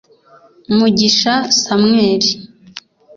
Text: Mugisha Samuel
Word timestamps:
Mugisha 0.77 1.33
Samuel 1.61 2.23